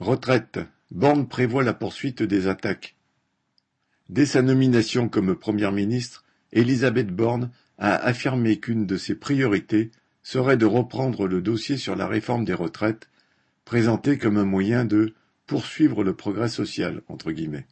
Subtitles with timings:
[0.00, 0.58] Retraite:
[0.90, 2.96] Borne prévoit la poursuite des attaques.
[4.08, 9.90] Dès sa nomination comme Première ministre, Elisabeth Borne a affirmé qu'une de ses priorités
[10.22, 13.10] serait de reprendre le dossier sur la réforme des retraites,
[13.66, 15.12] présenté comme un moyen de
[15.46, 17.02] poursuivre le progrès social.
[17.08, 17.66] Entre guillemets.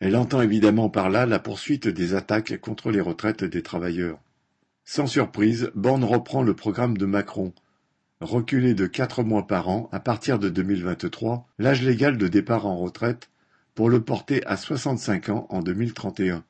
[0.00, 4.18] Elle entend évidemment par là la poursuite des attaques contre les retraites des travailleurs.
[4.84, 7.54] Sans surprise, Borne reprend le programme de Macron,
[8.30, 12.76] reculer de quatre mois par an à partir de 2023 l'âge légal de départ en
[12.76, 13.30] retraite
[13.74, 16.44] pour le porter à 65 ans en 2031.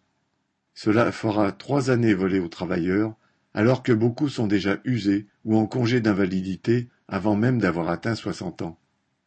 [0.74, 3.14] Cela fera trois années volées aux travailleurs,
[3.54, 8.62] alors que beaucoup sont déjà usés ou en congé d'invalidité avant même d'avoir atteint 60
[8.62, 8.78] ans.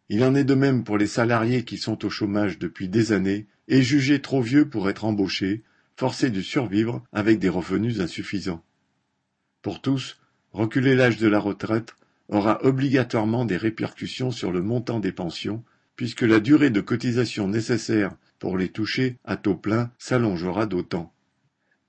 [0.10, 3.48] Il en est de même pour les salariés qui sont au chômage depuis des années
[3.68, 5.64] et jugés trop vieux pour être embauchés,
[5.98, 8.64] forcés de survivre avec des revenus insuffisants.
[9.62, 10.20] Pour tous,
[10.52, 11.94] reculer l'âge de la retraite
[12.30, 15.64] aura obligatoirement des répercussions sur le montant des pensions,
[15.96, 21.14] puisque la durée de cotisation nécessaire pour les toucher à taux plein s'allongera d'autant.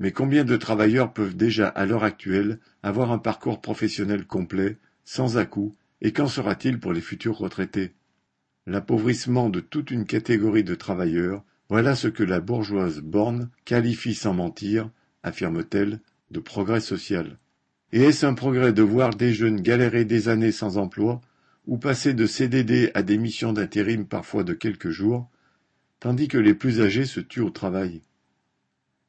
[0.00, 5.36] Mais combien de travailleurs peuvent déjà à l'heure actuelle avoir un parcours professionnel complet, sans
[5.36, 7.92] à-coups, et qu'en sera-t-il pour les futurs retraités?
[8.66, 14.34] L'appauvrissement de toute une catégorie de travailleurs, voilà ce que la bourgeoise Borne qualifie sans
[14.34, 14.90] mentir,
[15.22, 17.38] affirme-t-elle, de progrès social.
[17.92, 21.20] Et est-ce un progrès de voir des jeunes galérer des années sans emploi,
[21.66, 25.28] ou passer de CDD à des missions d'intérim parfois de quelques jours,
[25.98, 28.02] tandis que les plus âgés se tuent au travail?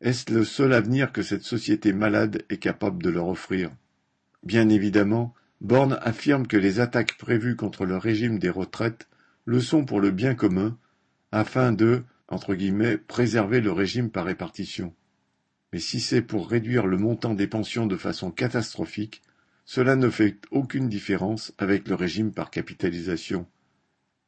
[0.01, 3.71] Est-ce le seul avenir que cette société malade est capable de leur offrir?
[4.43, 9.07] Bien évidemment, Borne affirme que les attaques prévues contre le régime des retraites
[9.45, 10.77] le sont pour le bien commun,
[11.31, 14.95] afin de entre guillemets, préserver le régime par répartition.
[15.73, 19.21] Mais si c'est pour réduire le montant des pensions de façon catastrophique,
[19.65, 23.45] cela ne fait aucune différence avec le régime par capitalisation.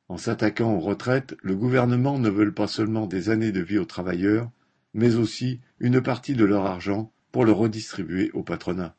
[0.08, 3.86] En s'attaquant aux retraites, le gouvernement ne veut pas seulement des années de vie aux
[3.86, 4.50] travailleurs,
[4.94, 8.96] mais aussi une partie de leur argent pour le redistribuer au patronat.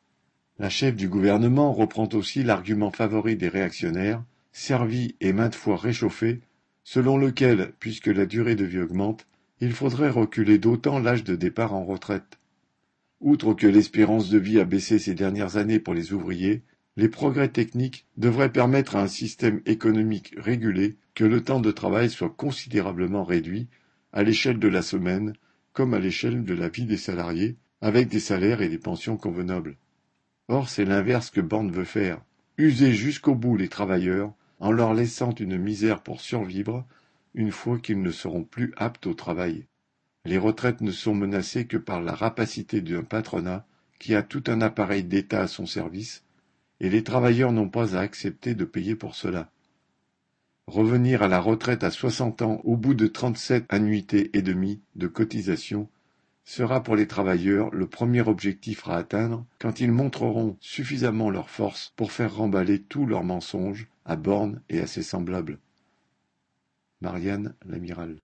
[0.59, 6.41] La chef du gouvernement reprend aussi l'argument favori des réactionnaires, servi et maintes fois réchauffé,
[6.83, 9.25] selon lequel, puisque la durée de vie augmente,
[9.61, 12.39] il faudrait reculer d'autant l'âge de départ en retraite.
[13.21, 16.63] Outre que l'espérance de vie a baissé ces dernières années pour les ouvriers,
[16.97, 22.09] les progrès techniques devraient permettre à un système économique régulé que le temps de travail
[22.09, 23.67] soit considérablement réduit,
[24.13, 25.33] à l'échelle de la semaine
[25.73, 29.75] comme à l'échelle de la vie des salariés, avec des salaires et des pensions convenables.
[30.47, 32.21] Or, c'est l'inverse que Borne veut faire,
[32.57, 36.85] user jusqu'au bout les travailleurs en leur laissant une misère pour survivre
[37.35, 39.65] une fois qu'ils ne seront plus aptes au travail.
[40.25, 43.65] Les retraites ne sont menacées que par la rapacité d'un patronat
[43.99, 46.23] qui a tout un appareil d'État à son service,
[46.79, 49.51] et les travailleurs n'ont pas à accepter de payer pour cela.
[50.67, 55.07] Revenir à la retraite à soixante ans au bout de trente-sept annuités et demie de
[55.07, 55.87] cotisation
[56.43, 61.93] sera pour les travailleurs le premier objectif à atteindre quand ils montreront suffisamment leur force
[61.95, 65.59] pour faire remballer tous leurs mensonges à Borne et à ses semblables.
[67.05, 68.13] Marianne l'amiral